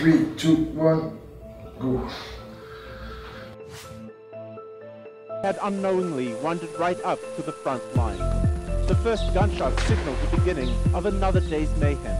[0.00, 1.18] 3, 2, 1,
[1.78, 2.08] go.
[5.42, 8.16] had unknowingly wandered right up to the front line.
[8.86, 12.16] The first gunshot signaled the beginning of another day's mayhem,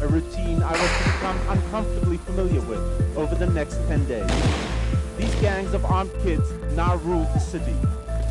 [0.00, 4.28] a routine I was to become uncomfortably familiar with over the next 10 days.
[5.16, 7.76] These gangs of armed kids now ruled the city,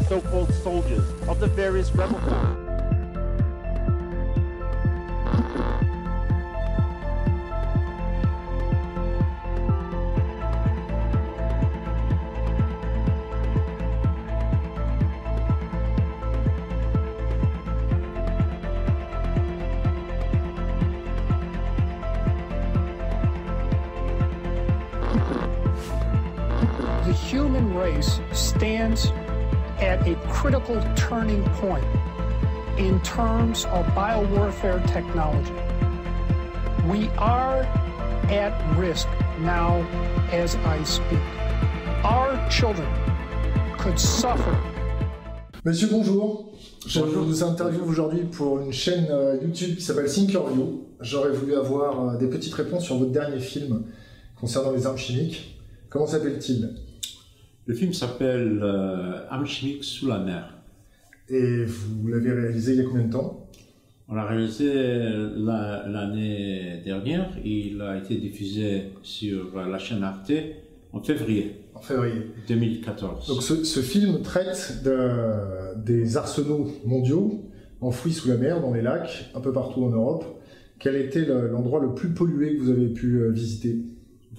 [0.10, 2.70] so-called soldiers of the various rebel clans.
[27.80, 29.12] Race stands
[29.80, 31.86] at a critical turning point
[32.78, 35.54] in terms of biowarfare technology.
[36.88, 37.62] We are
[38.30, 39.08] at risk
[39.40, 39.78] now
[40.32, 41.20] as I speak.
[42.04, 42.88] Our children
[43.78, 44.56] could suffer
[45.66, 46.54] Monsieur, bonjour.
[46.88, 47.26] Je Bonjour.
[47.26, 50.88] vous interviewe aujourd'hui pour une chaîne euh, YouTube qui s'appelle Thinkerio.
[51.02, 53.84] J'aurais voulu avoir euh, des petites réponses sur votre dernier film
[54.40, 55.60] concernant les armes chimiques.
[55.90, 56.76] Comment s'appelle-t-il?
[57.70, 60.58] Le film s'appelle euh, chimiques sous la mer.
[61.30, 63.48] Et vous l'avez réalisé il y a combien de temps?
[64.08, 64.74] On l'a réalisé
[65.38, 67.30] la- l'année dernière.
[67.46, 70.32] Il a été diffusé sur la chaîne Arte
[70.94, 72.32] en février En février.
[72.48, 73.28] 2014.
[73.28, 77.46] Donc ce, ce film traite de- des arsenaux mondiaux
[77.82, 80.26] enfouis sous la mer, dans les lacs, un peu partout en Europe.
[80.80, 83.78] Quel était le- l'endroit le plus pollué que vous avez pu euh, visiter?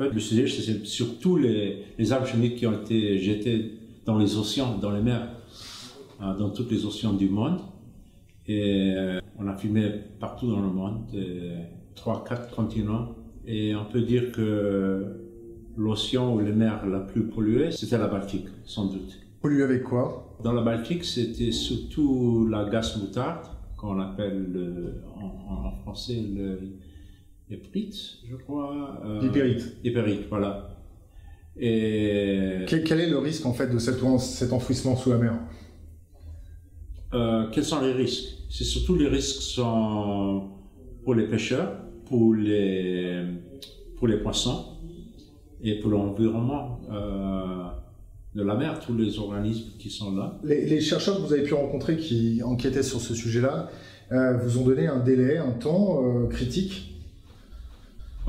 [0.00, 3.72] En fait, le sujet, c'est surtout les, les armes chimiques qui ont été jetées
[4.06, 5.28] dans les océans, dans les mers,
[6.20, 7.60] hein, dans tous les océans du monde.
[8.46, 11.60] Et euh, on a filmé partout dans le monde, euh,
[11.94, 13.14] trois, quatre continents.
[13.46, 15.04] Et on peut dire que
[15.76, 19.18] l'océan ou les mers la plus polluée, c'était la Baltique, sans doute.
[19.42, 20.34] Pollué avec quoi?
[20.42, 23.44] Dans la Baltique, c'était surtout la gaz moutarde,
[23.76, 26.58] qu'on appelle le- en, en français le
[27.50, 29.00] éprit, je crois.
[29.04, 29.20] euh,
[30.28, 30.76] voilà.
[31.56, 35.18] Et Quel, quel est le risque en fait de cet, en- cet enfouissement sous la
[35.18, 35.34] mer?
[37.12, 38.36] Euh, quels sont les risques?
[38.48, 40.48] C'est surtout les risques sont
[41.04, 43.24] pour les pêcheurs, pour les,
[43.96, 44.76] pour les poissons
[45.62, 47.64] et pour l'environnement euh,
[48.34, 50.38] de la mer, tous les organismes qui sont là.
[50.44, 53.68] les, les chercheurs que vous avez pu rencontrer qui enquêtaient sur ce sujet-là
[54.12, 56.89] euh, vous ont donné un délai, un temps critique?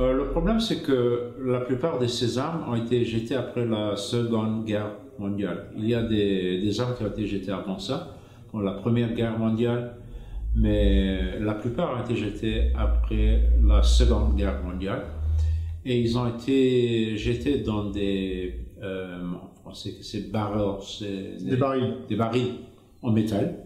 [0.02, 3.96] Euh, le problème, c'est que la plupart de ces armes ont été jetées après la
[3.96, 5.68] Seconde Guerre mondiale.
[5.78, 8.18] Il y a des, des armes qui ont été jetées avant ça,
[8.52, 9.96] comme la Première Guerre mondiale,
[10.56, 15.04] mais la plupart ont été jetées après la Seconde Guerre mondiale.
[15.86, 21.94] Et ils ont été jetés dans des, euh, en français, c'est barrels, c'est Des barils.
[22.10, 22.54] des barils
[23.04, 23.66] en métal.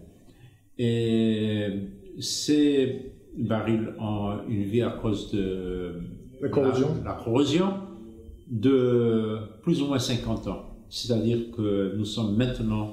[0.78, 1.68] Et
[2.20, 5.94] ces barils ont une vie à cause de
[6.40, 6.88] La corrosion.
[7.04, 7.74] la, la corrosion
[8.50, 10.76] de plus ou moins 50 ans.
[10.88, 12.92] C'est-à-dire que nous sommes maintenant,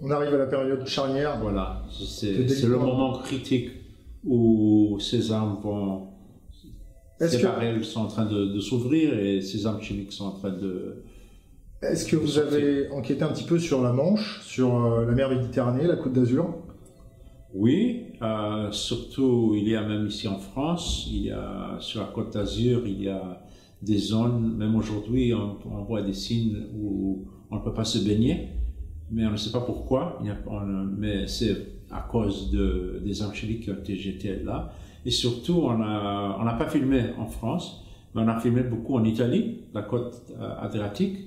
[0.00, 1.38] On arrive à la période charnière.
[1.40, 3.70] voilà, c'est le moment critique
[4.24, 6.08] où ces armes vont,
[7.20, 10.24] Est-ce ces que, barils sont en train de, de s'ouvrir et ces armes chimiques sont
[10.26, 11.02] en train de,
[11.82, 15.28] est-ce que vous avez enquêté un petit peu sur la Manche, sur euh, la mer
[15.28, 16.54] Méditerranée, la Côte d'Azur?
[17.58, 22.08] Oui, euh, surtout il y a même ici en France, il y a sur la
[22.08, 23.42] Côte d'Azur, il y a
[23.80, 28.50] des zones, même aujourd'hui, on, voit des signes où on ne peut pas se baigner,
[29.10, 30.20] mais on ne sait pas pourquoi,
[30.98, 31.56] mais c'est
[31.90, 34.72] à cause de, des chimiques qui ont été jetées là.
[35.06, 39.62] Et surtout, on n'a pas filmé en France, mais on a filmé beaucoup en Italie,
[39.72, 41.20] la côte euh, adriatique,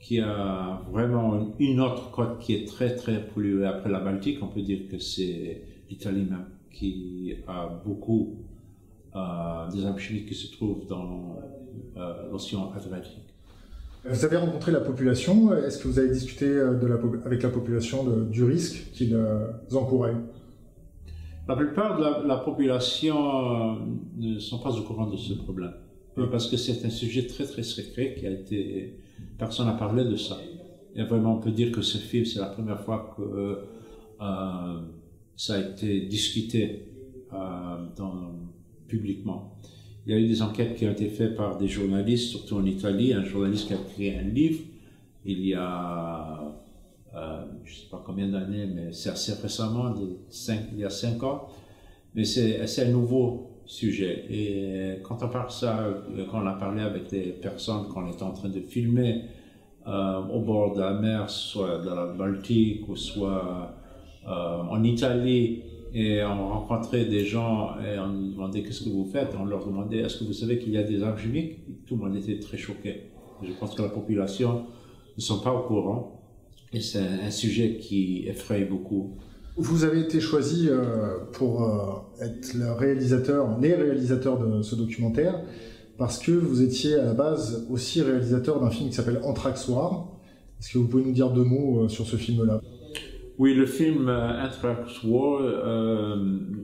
[0.00, 4.38] qui a vraiment une autre côte qui est très très polluée après la Baltique.
[4.42, 8.36] On peut dire que c'est l'Italie même qui a beaucoup
[9.16, 11.36] euh, des armes chimiques qui se trouvent dans
[11.96, 13.24] euh, l'océan Adriatique.
[14.04, 15.52] Vous avez rencontré la population.
[15.54, 18.92] Est-ce que vous avez discuté euh, de la, po- avec la population de- du risque
[18.92, 19.18] qu'ils
[19.74, 20.14] encouraient
[21.48, 23.74] La plupart de la, la population euh,
[24.16, 25.72] ne sont pas au courant de ce problème.
[26.18, 28.98] Euh, Parce que c'est un sujet très très secret qui a été...
[29.38, 30.38] Personne n'a parlé de ça.
[30.94, 33.58] Et vraiment, on peut dire que ce film, c'est la première fois que
[34.20, 34.80] euh,
[35.36, 36.88] ça a été discuté
[37.32, 37.86] euh,
[38.86, 39.56] publiquement.
[40.06, 42.64] Il y a eu des enquêtes qui ont été faites par des journalistes, surtout en
[42.64, 44.60] Italie, un journaliste qui a écrit un livre
[45.24, 46.40] il y a,
[47.14, 51.22] euh, je ne sais pas combien d'années, mais c'est assez récemment, il y a cinq
[51.22, 51.48] ans.
[52.14, 54.24] Mais c'est un nouveau sujet.
[54.30, 55.86] Et quand on parle ça,
[56.30, 59.22] quand on a parlé avec des personnes qu'on était en train de filmer
[59.86, 63.74] euh, au bord de la mer, soit dans la Baltique ou soit
[64.26, 65.62] euh, en Italie,
[65.94, 69.34] et on rencontrait des gens et on demandait qu'est-ce que vous faites.
[69.38, 71.86] On leur demandait est-ce que vous savez qu'il y a des armes chimiques?
[71.86, 73.10] Tout le monde était très choqué.
[73.42, 74.66] Je pense que la population
[75.16, 76.20] ne sont pas au courant
[76.72, 79.16] et c'est un sujet qui effraie beaucoup.
[79.60, 85.40] Vous avez été choisi euh, pour euh, être le réalisateur, les réalisateurs de ce documentaire,
[85.98, 90.12] parce que vous étiez à la base aussi réalisateur d'un film qui s'appelle Anthrax War.
[90.60, 92.60] Est-ce que vous pouvez nous dire deux mots euh, sur ce film-là?
[93.36, 95.42] Oui, le film Anthrax War,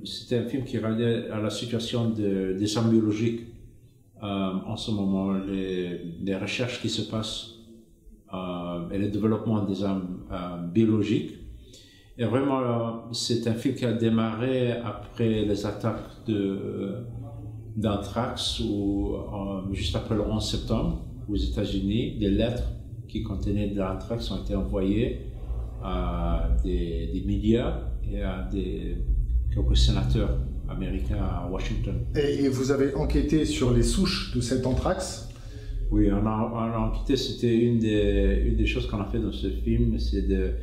[0.05, 3.43] c'était un film qui regardait à la situation des armes biologiques
[4.21, 7.61] en ce moment, les, recherches qui se passent
[8.91, 10.19] et le développement des armes
[10.73, 11.44] biologiques
[12.19, 17.05] et vraiment, euh, c'est un film qui a démarré après les attaques de,
[17.77, 19.17] d'Anthrax, ou
[19.73, 22.71] juste après le 11 septembre, aux États-Unis, des lettres
[23.09, 25.27] qui contenaient de l'anthrax ont été envoyées
[25.83, 27.81] à des, des, médias
[28.11, 28.97] et à des,
[29.53, 30.39] quelques sénateurs
[30.69, 31.95] américains à Washington.
[32.17, 35.29] Et, vous avez enquêté sur les souches de cet anthrax?
[35.91, 39.21] Oui, on a, on a enquêté, c'était une des, une des choses qu'on a fait
[39.21, 40.55] dans ce film, c'est de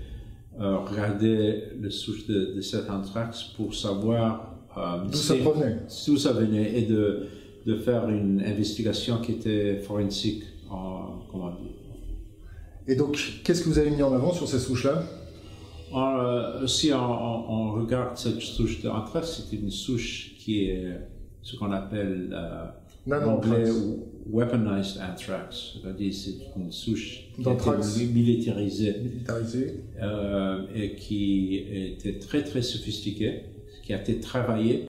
[0.60, 5.78] euh, regarder le souche de, de, cet anthrax pour savoir euh, d'où ça provenait.
[6.08, 7.28] D'où ça venait et de,
[7.66, 11.72] de, faire une investigation qui était forensique, en, comment dire.
[12.88, 15.04] Et donc, qu'est-ce que vous avez mis en avant sur ces souches-là?
[15.94, 21.00] Euh, Si on, on, regarde cette souche d'anthrax, c'est une souche qui est
[21.42, 23.70] ce qu'on appelle euh, anglais
[24.30, 29.84] weaponized anthrax, c'est-à-dire c'est une souche militarisée, militarisée.
[30.02, 33.44] Euh, et qui était très très sophistiquée,
[33.84, 34.86] qui a été travaillée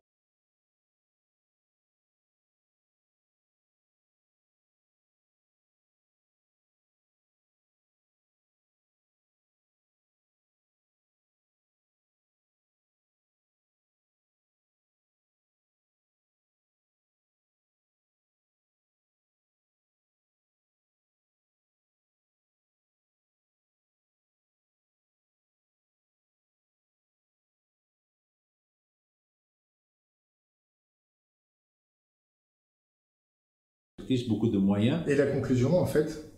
[34.28, 35.00] beaucoup de moyens.
[35.08, 36.32] Et la conclusion, en fait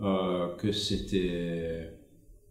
[0.00, 1.90] euh, Que c'était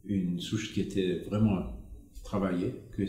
[0.06, 1.80] une souche qui était vraiment
[2.24, 3.06] travaillée, que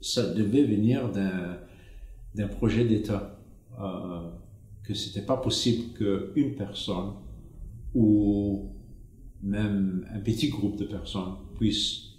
[0.00, 3.38] ça devait venir d'un projet d'État,
[3.80, 4.30] euh,
[4.84, 7.14] que c'était pas possible qu'une personne
[7.94, 8.70] ou
[9.42, 12.12] même un petit groupe de personnes puisse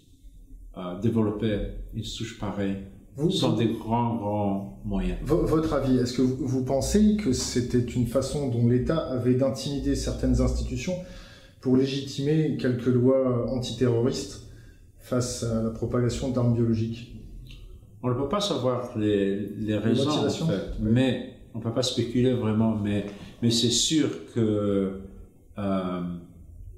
[0.77, 2.77] euh, développer une souche pareille
[3.15, 5.17] vous, sont des grands, grands moyens.
[5.23, 10.41] Votre avis, est-ce que vous, pensez que c'était une façon dont l'État avait d'intimider certaines
[10.41, 10.95] institutions
[11.61, 14.47] pour légitimer quelques lois antiterroristes
[14.99, 17.15] face à la propagation d'armes biologiques?
[18.01, 21.83] On ne peut pas savoir les, les raisons, en fait, mais on ne peut pas
[21.83, 23.05] spéculer vraiment, mais,
[23.41, 25.01] mais c'est sûr que
[25.57, 26.01] euh,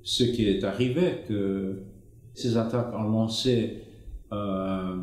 [0.03, 1.81] ce qui est arrivé, que
[2.33, 3.81] ces attaques ont lancé
[4.31, 4.95] euh,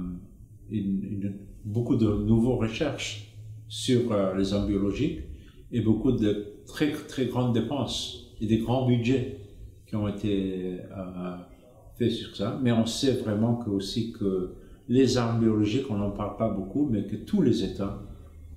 [1.64, 3.33] beaucoup de nouvelles recherches
[3.69, 5.21] sur euh, les armes biologiques
[5.71, 9.38] et beaucoup de très, très grandes dépenses et des grands budgets
[9.87, 11.37] qui ont été euh,
[11.99, 12.61] faits sur ça.
[12.62, 14.55] Mais on sait vraiment que aussi que
[14.88, 18.02] les armes biologiques, on n'en parle pas beaucoup, mais que tous les États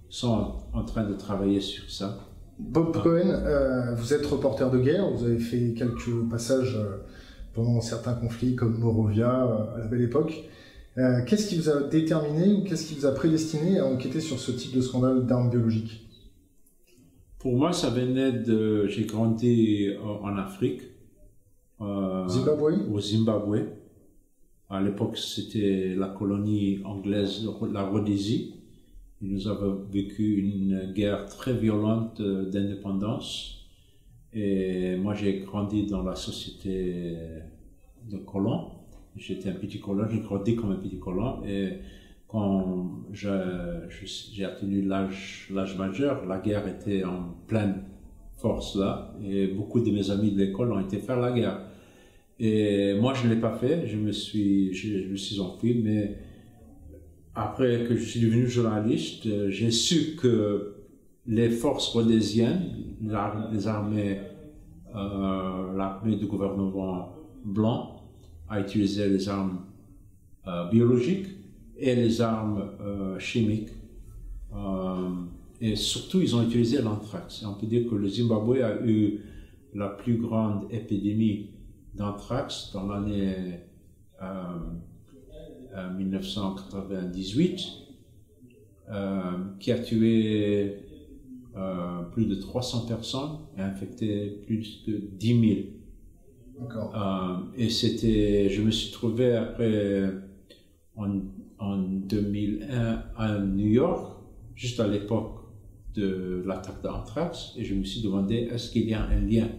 [0.10, 2.20] sont en train de travailler sur ça.
[2.60, 6.78] Bob Cohen, euh, vous êtes reporter de guerre, vous avez fait quelques passages
[7.54, 9.30] pendant certains conflits comme Morovia
[9.76, 10.44] à la belle époque.
[10.98, 14.40] Euh, qu'est-ce qui vous a déterminé ou qu'est-ce qui vous a prédestiné à enquêter sur
[14.40, 16.08] ce type de scandale d'armes biologiques?
[17.40, 18.88] Pour moi, ça venait de.
[18.88, 20.82] J'ai grandi en Afrique.
[21.82, 22.90] Euh, Zimbabwe?
[22.90, 23.68] Au Zimbabwe.
[24.70, 28.56] À l'époque, c'était la colonie anglaise, la Rhodésie.
[29.22, 33.68] Nous avons vécu une guerre très violente euh, d'indépendance.
[34.34, 37.16] Et moi, j'ai grandi dans la société
[38.10, 38.72] de colons.
[39.18, 41.80] J'étais un petit colon, j'ai grandi comme un petit colon et
[42.28, 47.84] quand j'ai atteint l'âge majeur, la guerre était en pleine
[48.38, 51.62] force là et beaucoup de mes amis de l'école ont été faire la guerre.
[52.40, 56.18] Et moi, je ne l'ai pas fait, je me suis, je, me suis enfui, mais
[57.34, 60.76] après que je suis devenu journaliste, j'ai su que
[61.28, 62.96] les forces rhodésiennes,
[63.52, 64.20] les armées,
[64.94, 67.95] euh, l'armée du gouvernement blanc,
[68.50, 69.60] à utiliser les armes
[70.48, 71.28] euh, biologiques
[71.78, 73.70] et les armes euh, chimiques
[74.54, 75.10] euh,
[75.62, 77.44] et surtout, ils ont utilisé l'anthrax.
[77.46, 79.22] On peut dire que le Zimbabwe a eu
[79.74, 81.52] la plus grande épidémie
[81.94, 83.62] d'anthrax dans l'année
[85.98, 87.62] 1998,
[89.60, 90.78] qui a tué
[92.12, 95.75] plus de 300 personnes et infecté plus de 10 000.
[96.62, 100.10] Euh, et c'était, je me suis trouvé après
[100.96, 101.20] en,
[101.60, 104.18] en 2001 à New York,
[104.56, 105.42] juste à l'époque
[105.94, 109.50] de l'attaque d'Anthrax, et je me suis demandé est-ce qu'il y a un lien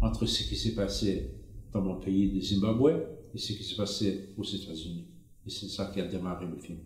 [0.00, 1.30] entre ce qui s'est passé
[1.72, 2.90] dans mon pays de Zimbabwe
[3.34, 5.06] et ce qui s'est passé aux États-Unis?
[5.46, 6.78] Et c'est ça qui a démarré le film.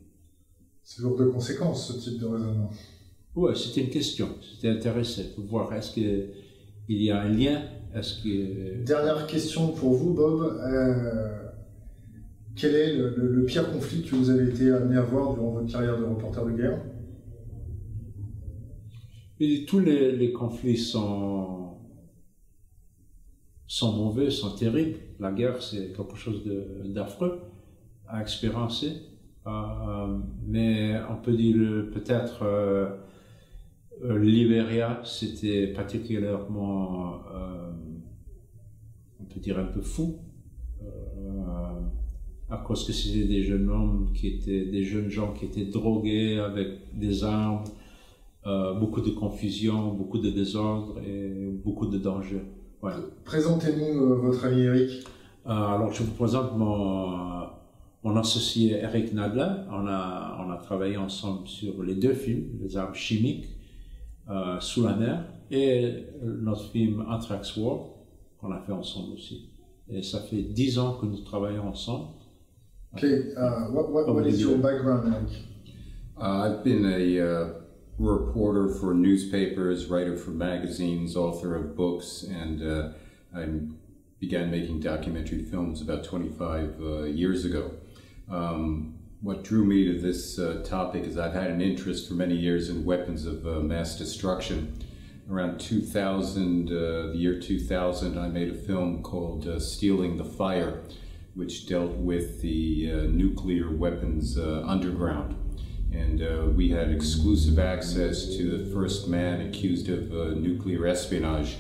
[0.82, 2.70] C'est lourd de conséquences, ce type de raisonnement.
[3.34, 4.28] Oui, c'était une question.
[4.40, 5.94] C'était intéressant de voir est-ce
[6.86, 7.62] qu'il y a un lien
[8.22, 8.84] que...
[8.84, 10.42] Dernière question pour vous, Bob.
[10.42, 11.48] Euh,
[12.54, 15.98] quel est le, pire conflit que vous avez été amené à voir durant votre carrière
[15.98, 16.80] de reporter de guerre?
[19.40, 21.76] Et Tous les, conflits sont,
[23.66, 24.98] sont mauvais, sont terribles.
[25.20, 26.42] La guerre, c'est quelque chose
[26.84, 27.40] d'affreux
[28.08, 28.92] à expérimenter.
[29.46, 32.88] Euh, mais on peut dire peut-être euh,
[34.04, 37.20] euh Libéria, c'était particulièrement
[39.20, 40.18] on peut dire un peu fou,
[40.82, 40.86] euh,
[42.50, 46.38] à cause que c'était des jeunes hommes qui étaient, des jeunes gens qui étaient drogués
[46.38, 47.64] avec des armes,
[48.46, 52.42] euh, beaucoup de confusion, beaucoup de désordre et beaucoup de danger.
[53.24, 55.04] Présentez-nous euh, votre ami Eric.
[55.44, 57.48] alors je vous présente mon,
[58.04, 59.64] mon associé Eric Nadler.
[59.70, 63.48] On a, on a travaillé ensemble sur les deux films, Les armes chimiques
[64.60, 67.90] sous la mer et notre film Anthrax War
[68.38, 69.50] qu'on a fait ensemble aussi.
[69.88, 72.08] Et ça fait dix ans que nous travaillons ensemble.
[72.94, 75.28] Okay, uh, what, what, what is your background, Eric?
[76.18, 77.52] Uh, I've been a uh,
[77.98, 82.88] reporter for newspapers, writer for magazines, author of books, and uh,
[83.34, 83.46] I
[84.18, 87.72] began making documentary films about 25 uh, years ago.
[88.30, 88.95] Um,
[89.26, 92.68] what drew me to this uh, topic is I've had an interest for many years
[92.68, 94.78] in weapons of mass destruction
[95.30, 96.72] around 2000, uh,
[97.08, 100.82] the year 2000, I made a film called uh, Stealing the Fire,
[101.34, 105.34] which dealt with the uh, nuclear weapons uh, underground.
[105.92, 111.56] And uh, we had exclusive access to the first man accused of uh, nuclear espionage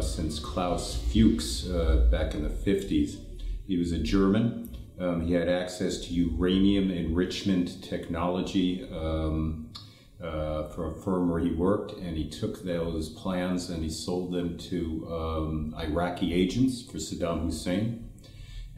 [0.00, 1.62] since Klaus Fuchs
[2.10, 3.18] back in the 50s.
[3.66, 4.75] He was a German.
[4.98, 8.88] Um, he had access to uranium enrichment technology.
[8.90, 9.70] Um,
[10.22, 14.32] uh, for a firm where he worked, and he took those plans and he sold
[14.32, 18.08] them to um, Iraqi agents for Saddam Hussein.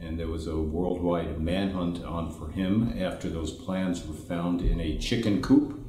[0.01, 4.79] And there was a worldwide manhunt on for him after those plans were found in
[4.79, 5.79] a chicken coop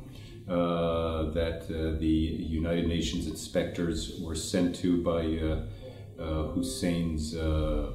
[0.48, 7.90] uh, that uh, the United Nations inspectors were sent to by uh, uh, Hussein's uh,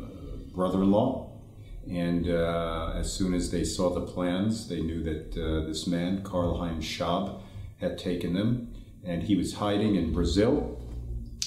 [0.54, 1.25] brother in law.
[1.89, 5.34] And as soon as they saw the plans, they knew that
[5.68, 7.42] this man, Karl Heinz Schab,
[7.80, 8.74] had taken them,
[9.04, 10.82] and he was hiding in Brazil,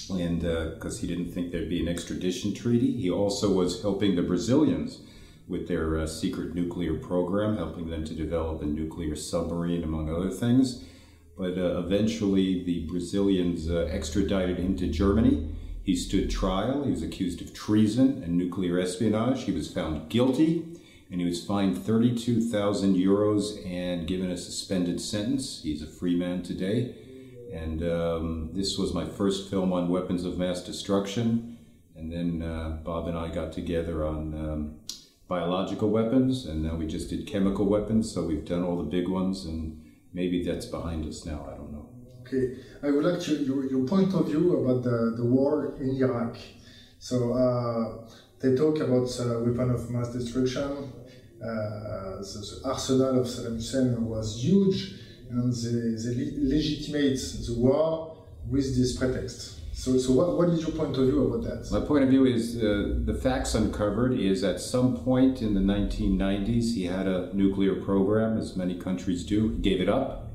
[0.09, 4.15] and because uh, he didn't think there'd be an extradition treaty, he also was helping
[4.15, 5.01] the Brazilians
[5.47, 10.29] with their uh, secret nuclear program, helping them to develop a nuclear submarine, among other
[10.29, 10.85] things.
[11.37, 15.55] But uh, eventually, the Brazilians uh, extradited him to Germany.
[15.89, 16.83] He stood trial.
[16.83, 19.45] He was accused of treason and nuclear espionage.
[19.45, 20.63] He was found guilty
[21.09, 25.63] and he was fined 32,000 euros and given a suspended sentence.
[25.63, 26.93] He's a free man today.
[27.51, 31.57] And um, this was my first film on weapons of mass destruction.
[31.95, 34.75] And then uh, Bob and I got together on um,
[35.27, 38.13] biological weapons, and now we just did chemical weapons.
[38.13, 41.58] So we've done all the big ones, and maybe that's behind us now.
[42.31, 45.97] Okay, I would like to, your, your point of view about the, the war in
[45.97, 46.37] Iraq.
[46.99, 48.07] So uh,
[48.39, 50.93] they talk about uh, weapon of mass destruction,
[51.41, 54.93] uh, the, the, arsenal of Saddam Hussein was huge,
[55.31, 57.17] and they, they legitimate
[57.47, 58.17] the war
[58.47, 59.59] with this pretext.
[59.73, 61.71] So, so what, what is your point of view about that?
[61.71, 65.61] My point of view is uh, the facts uncovered is at some point in the
[65.61, 69.49] 1990s he had a nuclear program, as many countries do.
[69.49, 70.28] He gave it up,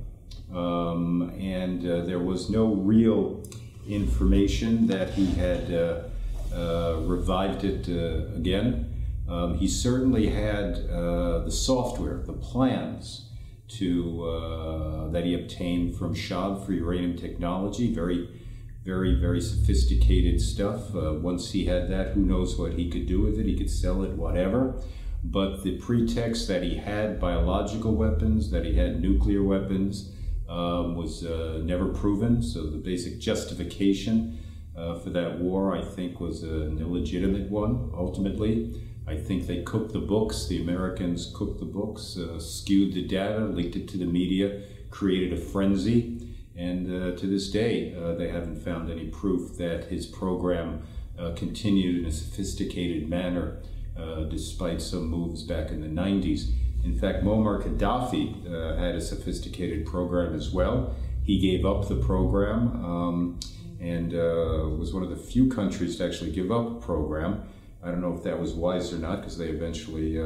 [0.53, 3.43] um, and uh, there was no real
[3.89, 6.03] information that he had uh,
[6.55, 8.91] uh revived it uh, again.
[9.29, 13.31] Um, he certainly had uh, the software, the plans
[13.67, 17.93] to that he obtained from Schab for uranium technology.
[17.93, 18.29] Very,
[18.85, 20.93] very, very sophisticated stuff.
[20.93, 23.47] Once he had that, who knows what he could do with it?
[23.47, 24.75] He could sell it, whatever.
[25.25, 30.13] But the pretext that he had biological weapons, that he had nuclear weapons,
[30.49, 32.43] um, was uh, never proven.
[32.43, 34.39] So the basic justification
[34.77, 37.91] uh, for that war, I think, was an illegitimate one.
[37.95, 40.47] Ultimately, I think they cooked the books.
[40.47, 45.33] The Americans cooked the books, uh, skewed the data, leaked it to the media, created
[45.33, 46.37] a frenzy.
[46.57, 50.83] And uh, to this day, uh, they haven't found any proof that his program
[51.19, 53.59] uh, continued in a sophisticated manner,
[53.99, 56.51] uh, despite some moves back in the 90s.
[56.85, 60.95] In fact, Muammar Gaddafi uh, had a sophisticated program as well.
[61.23, 63.41] He gave up the program um,
[63.81, 67.45] and uh, was one of the few countries to actually give up a program.
[67.83, 70.19] I don't know if that was wise or not because they eventually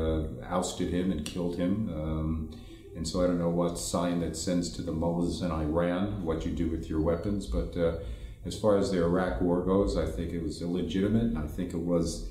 [0.44, 1.90] ousted him and killed him.
[1.92, 2.50] Um,
[2.98, 6.44] and so I don't know what sign that sends to the mullahs in Iran, what
[6.44, 7.46] you do with your weapons.
[7.46, 7.98] But uh,
[8.44, 11.36] as far as the Iraq war goes, I think it was illegitimate.
[11.36, 12.28] I think it was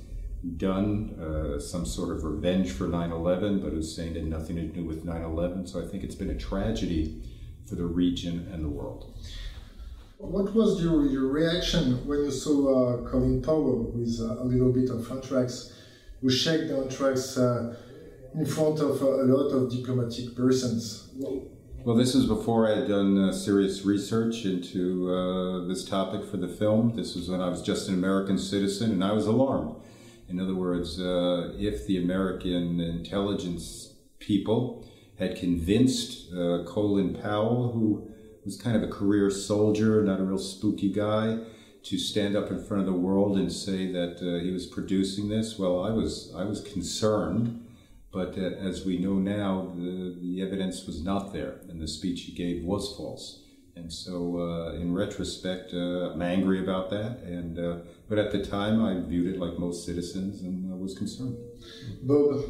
[0.58, 4.84] done, uh, some sort of revenge for 9 11, but Hussein had nothing to do
[4.84, 5.68] with 9 11.
[5.68, 7.22] So I think it's been a tragedy
[7.68, 9.14] for the region and the world.
[10.18, 14.72] What was your, your reaction when you saw uh, Colin Powell with uh, a little
[14.72, 15.74] bit of anthrax,
[16.22, 17.38] who shake the anthrax?
[17.38, 17.76] Uh,
[18.38, 21.10] in front of a lot of diplomatic persons.
[21.84, 26.38] Well, this is before I had done uh, serious research into uh, this topic for
[26.38, 26.96] the film.
[26.96, 29.76] This was when I was just an American citizen and I was alarmed.
[30.30, 34.86] In other words, uh, if the American intelligence people
[35.20, 38.10] had convinced uh, Colin Powell, who
[38.46, 41.40] was kind of a career soldier, not a real spooky guy,
[41.84, 45.30] to stand up in front of the world and say that uh, he was producing
[45.30, 47.64] this, well, I was I was concerned
[48.18, 52.22] but uh, as we know now, the, the evidence was not there, and the speech
[52.22, 53.44] he gave was false.
[53.78, 57.20] And so, uh, in retrospect, uh, I'm angry about that.
[57.24, 57.78] And uh,
[58.10, 61.38] but at the time, I viewed it like most citizens and was concerned.
[62.02, 62.44] Bob,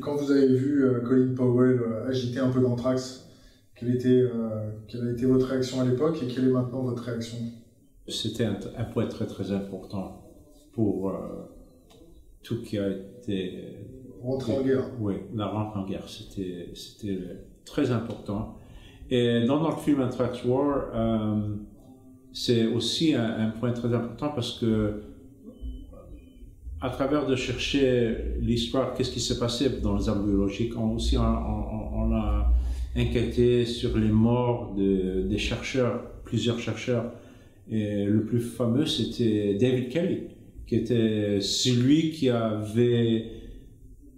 [0.00, 3.28] quand vous avez vu euh, Colin Powell euh, agiter un peu d'anthrax,
[3.74, 7.02] quelle, était, euh, quelle a été votre réaction à l'époque et quelle est maintenant votre
[7.02, 7.38] réaction?
[8.08, 10.24] C'était un, un, point très très important
[10.72, 11.12] pour
[12.42, 13.76] tout qui a été
[14.22, 14.90] Rentrer en guerre.
[15.00, 17.20] Oui, la rentrée en guerre, c'était, c'était
[17.64, 18.57] très important.
[19.10, 21.54] Et dans notre film Anthrax War, euh,
[22.32, 25.02] c'est aussi un, point très important parce que
[26.80, 31.16] à travers de chercher l'histoire, qu'est-ce qui s'est passé dans les armes biologiques, on aussi
[31.16, 32.52] on, a
[32.94, 37.12] inquiété sur les morts de, des chercheurs, plusieurs chercheurs.
[37.70, 40.20] Et le plus fameux, c'était David Kelly,
[40.66, 43.26] qui était celui qui avait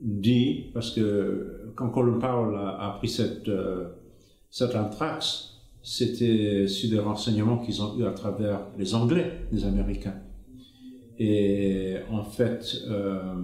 [0.03, 3.89] dit, parce que quand Colin Powell a, pris cette, euh,
[4.51, 10.17] cette anthrax, c'était sur des renseignements qu'ils ont eu à travers les Anglais, les Américains.
[11.19, 13.35] Et en fait, euh,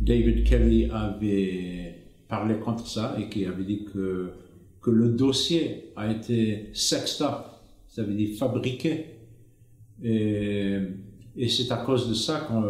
[0.00, 1.94] David Kelly avait
[2.28, 4.32] parlé contre ça et qui avait dit que,
[4.80, 7.46] que le dossier a été sexed up,
[7.88, 9.06] ça veut dire fabriqué.
[10.02, 10.80] Et,
[11.48, 12.64] c'est à cause de ça qu'on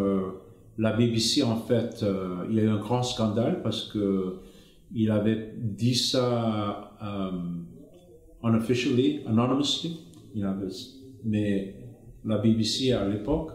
[0.79, 4.39] la BBC, en fait, euh, il y a eu un grand scandale parce que
[4.93, 7.67] il avait dit ça um,
[8.43, 10.07] unofficially, anonymously.
[10.35, 10.69] Il avait,
[11.25, 11.75] mais
[12.25, 13.51] la BBC à l'époque,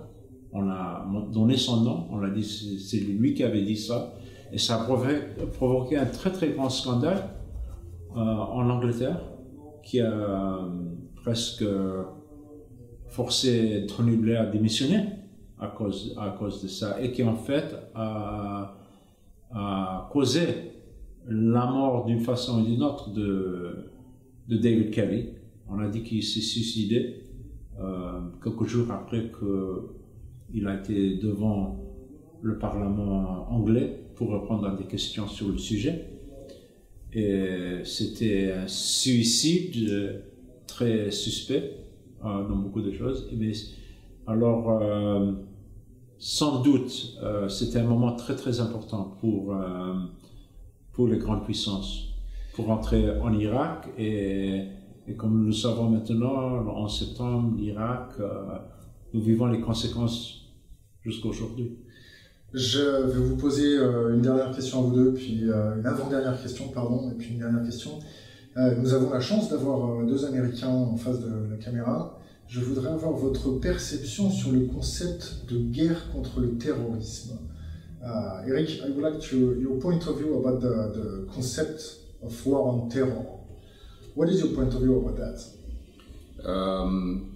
[0.52, 4.14] on a donné son nom, on a dit c'est lui qui avait dit ça,
[4.52, 7.30] et ça a provoqué, un très très grand scandale
[8.16, 9.22] euh, en Angleterre
[9.84, 10.68] qui a
[11.24, 11.66] presque
[13.08, 15.04] forcé Tony Blair à démissionner
[15.60, 18.76] à cause, à cause de ça et qui en fait a
[20.12, 20.75] causé
[21.28, 23.92] la mort d'une façon ou d'une autre de,
[24.48, 25.30] David Kelly.
[25.68, 27.24] On a dit qu'il s'est suicidé
[27.80, 31.80] euh, quelques jours après qu'il a été devant
[32.42, 36.06] le Parlement anglais pour répondre à des questions sur le sujet.
[37.14, 40.22] Et c'était un suicide
[40.68, 41.78] très suspect
[42.24, 43.28] euh, dans beaucoup de choses.
[43.32, 43.52] Et
[44.28, 45.34] alors, euh,
[46.18, 49.94] sans doute, euh, c'était un moment très très important pour, euh,
[50.96, 52.14] pour les grandes puissances,
[52.54, 53.90] pour entrer en Irak.
[53.98, 54.64] Et,
[55.18, 58.14] comme nous le savons maintenant, en septembre, l'Irak,
[59.14, 60.54] nous vivons les conséquences
[61.04, 61.78] jusqu'à aujourd'hui.
[62.54, 67.12] Je vais vous poser une dernière question à vous deux, puis une avant-dernière question, pardon,
[67.12, 68.00] et puis une dernière question.
[68.56, 72.20] nous avons la chance d'avoir deux Américains en face de la caméra.
[72.48, 77.38] je voudrais avoir votre perception sur le concept de guerre contre le terrorisme.
[78.06, 81.82] Uh, Eric, I would like to, your point of view about the, the concept
[82.22, 83.26] of war on terror.
[84.14, 86.48] What is your point of view about that?
[86.48, 87.36] Um,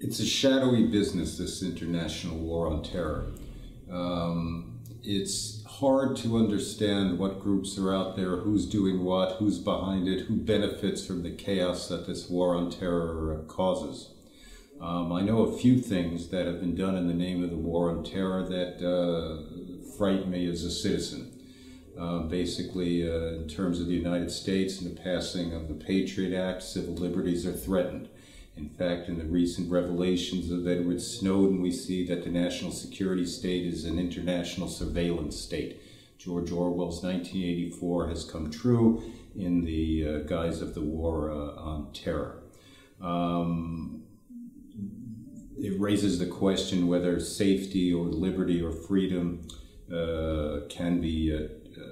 [0.00, 3.26] it's a shadowy business, this international war on terror.
[3.92, 10.08] Um, it's hard to understand what groups are out there, who's doing what, who's behind
[10.08, 14.13] it, who benefits from the chaos that this war on terror causes.
[14.80, 17.56] Um, I know a few things that have been done in the name of the
[17.56, 21.30] war on terror that uh, frighten me as a citizen.
[21.98, 26.36] Uh, basically, uh, in terms of the United States and the passing of the Patriot
[26.36, 28.08] Act, civil liberties are threatened.
[28.56, 33.26] In fact, in the recent revelations of Edward Snowden, we see that the national security
[33.26, 35.80] state is an international surveillance state.
[36.18, 39.02] George Orwell's 1984 has come true
[39.36, 42.42] in the uh, guise of the war uh, on terror.
[43.00, 44.03] Um,
[45.58, 49.46] it raises the question whether safety or liberty or freedom
[49.92, 51.86] uh, can be uh, uh,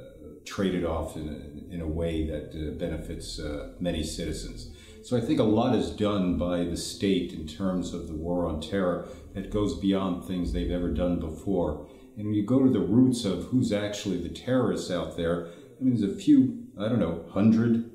[0.47, 3.39] traded off in a, in a way that uh, benefits
[3.81, 4.71] many citizens.
[5.05, 8.47] So I think a lot is done by the state in terms of the war
[8.47, 11.87] on terror that goes beyond things they've ever done before.
[12.17, 15.49] And when you go to the roots of who's actually the terrorists out there,
[15.81, 17.91] I mean, there's a few, I don't know, hundred,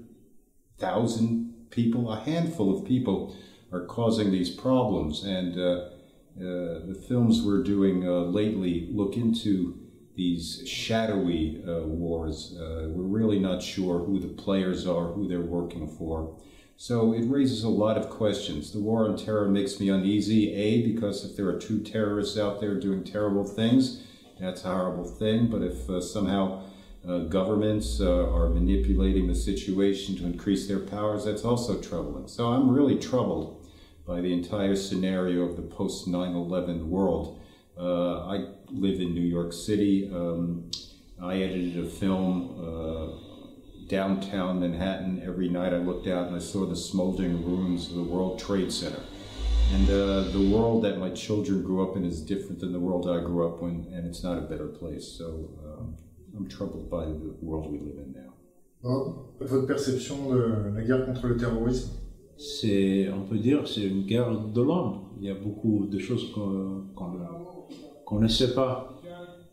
[0.78, 3.36] thousand people, a handful of people
[3.72, 5.24] are causing these problems.
[5.24, 5.90] And uh,
[6.38, 9.80] uh, the films we're doing uh, lately look into
[10.16, 12.56] these shadowy uh, wars.
[12.58, 16.36] We're really not sure who the players are, who they're working for.
[16.80, 18.72] So it raises a lot of questions.
[18.72, 22.62] The war on terror makes me uneasy, A, because if there are two terrorists out
[22.62, 24.04] there doing terrible things,
[24.40, 25.48] that's a horrible thing.
[25.48, 26.62] But if uh, somehow
[27.08, 32.28] uh, governments uh, are manipulating the situation to increase their powers, that's also troubling.
[32.28, 33.57] So I'm really troubled
[34.08, 37.42] by the entire scenario of the post 9 11 world.
[37.78, 40.10] Uh, I live in New York City.
[40.12, 40.72] Um,
[41.22, 46.66] I edited a film uh, downtown Manhattan, every night I looked out and I saw
[46.66, 49.02] the smoldering ruins of the World Trade Center.
[49.74, 53.10] And uh, the world that my children grew up in is different than the world
[53.10, 55.06] I grew up in, and it's not a better place.
[55.06, 55.98] So um,
[56.38, 58.34] I'm troubled by the world we live in now.
[58.82, 62.07] Bon, votre perception de la guerre contre le terrorisme
[62.38, 65.00] C'est, on peut dire, c'est une guerre de l'homme.
[65.20, 69.02] Il y a beaucoup de choses qu'on ne sait pas.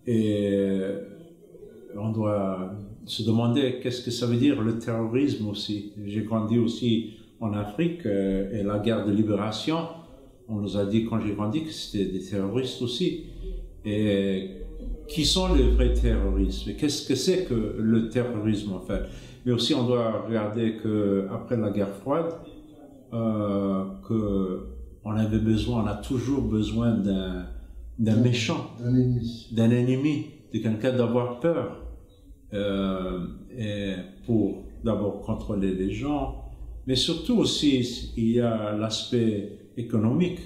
[0.06, 0.80] Et
[1.96, 2.74] on doit
[3.06, 5.92] se demander qu'est-ce que ça veut dire le terrorisme aussi.
[6.04, 9.78] J'ai grandi aussi en Afrique euh, et la guerre de libération,
[10.48, 13.24] on nous a dit quand j'ai grandi que c'était des terroristes aussi.
[13.84, 14.50] Et
[15.08, 16.76] qui sont les vrais terroristes?
[16.76, 19.02] Qu'est-ce que c'est que le terrorisme en fait?
[19.44, 22.32] Mais aussi on doit regarder que après la guerre froide,
[23.14, 24.66] euh, que
[25.04, 27.46] on avait besoin, on a toujours besoin d'un
[27.98, 31.80] d'un méchant, d'un ennemi, d'un ennemi, de quelqu'un d'avoir peur.
[32.52, 33.94] Euh, et
[34.26, 36.44] pour d'abord contrôler les gens,
[36.86, 40.40] mais surtout aussi il y a l'aspect économique,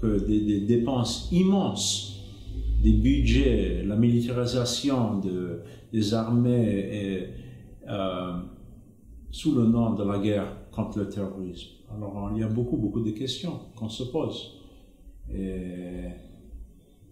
[0.00, 2.20] que des, dépenses immenses,
[2.82, 5.60] des budgets, la militarisation de,
[5.92, 7.28] des armées et,
[7.88, 8.32] euh,
[9.30, 11.70] sous le nom de la guerre contre le terrorisme.
[11.94, 14.60] Alors il y a beaucoup, beaucoup de questions qu'on se pose.
[15.32, 16.10] Et,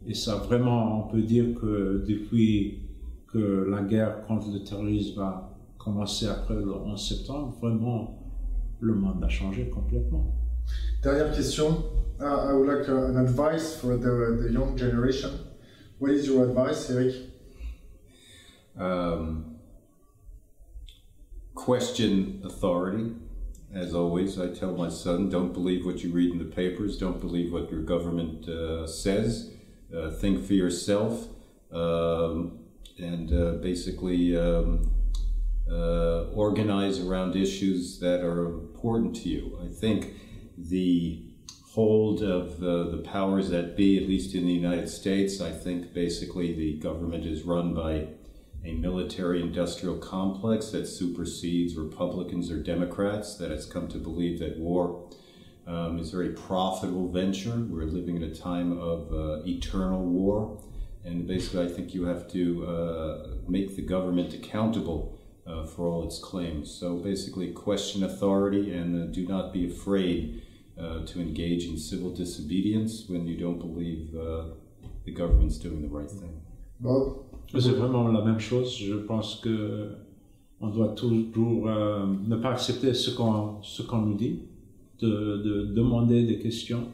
[0.07, 2.81] et ça vraiment, on peut dire que depuis
[3.29, 8.19] que la guerre contre le terrorisme a commencé après le 11 septembre, vraiment,
[8.81, 10.35] le monde a changé complètement.
[11.03, 11.85] Dernière question.
[12.21, 15.31] Uh, I would like uh, an advice for the, the young generation.
[15.99, 17.15] What is your advice, Eric?
[18.79, 19.57] Um,
[21.55, 23.13] question authority.
[23.75, 27.21] As always, I tell my son, don't believe what you read in the papers, don't
[27.21, 29.51] believe what your government uh, says,
[29.97, 31.29] uh, think for yourself.
[31.73, 32.59] Um,
[32.99, 34.91] and uh, basically um,
[35.71, 39.59] uh, organize around issues that are important to you.
[39.65, 40.15] I think
[40.59, 41.31] the
[41.71, 45.95] hold of the, the powers that be, at least in the United States, I think
[45.95, 48.09] basically the government is run by
[48.65, 54.59] a military industrial complex that supersedes Republicans or Democrats, that has come to believe that
[54.59, 55.09] war
[55.67, 57.67] um, is a very profitable venture.
[57.69, 60.63] We're living in a time of uh, eternal war.
[61.05, 66.07] And basically, I think you have to uh, make the government accountable uh, for all
[66.07, 66.71] its claims.
[66.71, 70.43] So basically, question authority and uh, do not be afraid
[70.79, 74.55] uh, to engage in civil disobedience when you don't believe uh,
[75.05, 76.41] the government's doing the right thing.
[76.79, 77.32] Bob?
[77.59, 78.77] C'est vraiment la même chose.
[78.79, 79.91] Je pense que
[80.61, 84.43] on doit toujours euh, ne pas accepter ce qu'on nous dit,
[85.01, 86.85] de, de demander des questions,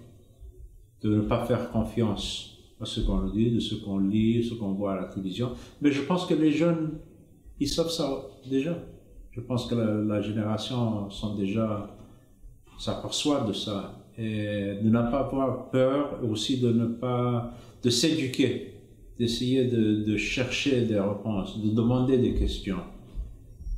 [1.02, 4.72] de ne pas faire confiance à ce qu'on dit, de ce qu'on lit, ce qu'on
[4.72, 5.50] voit à la télévision.
[5.82, 6.98] Mais je pense que les jeunes,
[7.60, 8.76] ils savent ça déjà.
[9.32, 11.94] Je pense que la, génération sont déjà
[12.78, 18.77] s'aperçoit de ça et de ne pas avoir peur aussi de ne pas de s'éduquer
[19.18, 22.82] d'essayer de, chercher des réponses, de demander des questions.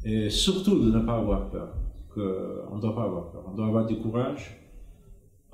[0.04, 1.74] Et surtout de ne pas avoir peur.
[2.14, 3.44] Que on ne doit pas avoir peur.
[3.50, 4.56] On doit avoir du courage.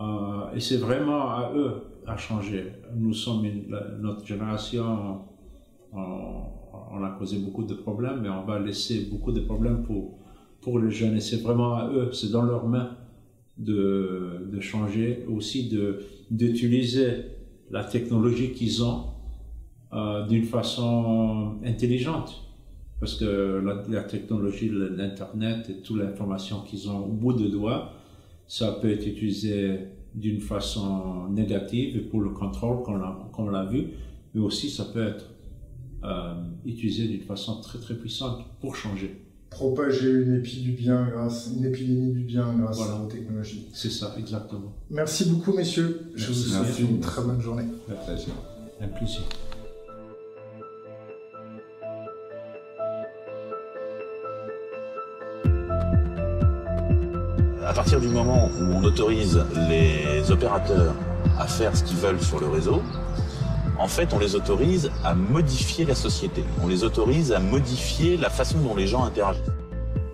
[0.01, 1.73] Euh, et c'est vraiment à eux
[2.07, 2.73] à changer.
[2.95, 5.21] Nous sommes une, notre génération,
[5.93, 6.43] on,
[6.93, 10.19] on, a causé beaucoup de problèmes, mais on va laisser beaucoup de problèmes pour,
[10.61, 11.17] pour les jeunes.
[11.17, 12.91] Et c'est vraiment à eux, c'est dans leurs mains
[13.59, 15.71] de, de changer, aussi
[16.31, 17.09] d'utiliser
[17.71, 19.16] la technologie qu'ils ont
[19.93, 22.43] euh, d'une façon intelligente.
[22.99, 27.93] Parce que la, la technologie, l'Internet et toute l'information qu'ils ont au bout de doigts,
[28.49, 29.81] ça peut être utilisé
[30.15, 33.03] d'une façon négative et pour le contrôle, comme
[33.39, 33.89] on l'a vu,
[34.35, 35.27] mais aussi ça peut être
[36.05, 39.21] euh, utilisé d'une façon très très puissante pour changer.
[39.51, 43.69] Propager une épidémie du bien grâce, une épidémie du bien grâce à la technologie.
[43.73, 44.73] C'est ça, exactement.
[44.91, 46.11] Merci beaucoup, messieurs.
[46.15, 47.65] Je vous souhaite une très bonne journée.
[47.91, 48.33] Un plaisir.
[48.81, 49.23] Un plaisir.
[57.97, 60.95] Partir du moment où on autorise les opérateurs
[61.39, 62.83] à faire ce qu'ils veulent sur le réseau,
[63.79, 66.45] en fait, on les autorise à modifier la société.
[66.63, 69.51] On les autorise à modifier la façon dont les gens interagissent.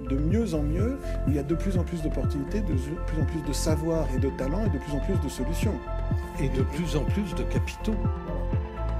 [0.08, 3.24] De mieux en mieux, il y a de plus en plus d'opportunités, de plus en
[3.24, 5.74] plus de savoir et de talent et de plus en plus de solutions.
[6.40, 7.96] Et de plus en plus de capitaux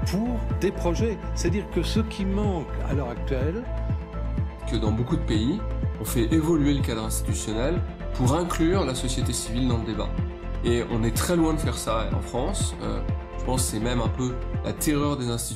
[0.07, 1.17] pour des projets.
[1.35, 3.63] C'est-à-dire que ce qui manque à l'heure actuelle...
[4.69, 5.61] Que dans beaucoup de pays,
[6.01, 7.75] on fait évoluer le cadre institutionnel
[8.15, 10.09] pour inclure la société civile dans le débat.
[10.63, 12.75] Et on est très loin de faire ça en France.
[12.81, 12.99] Euh,
[13.37, 15.53] je pense que c'est même un peu la terreur des institutions.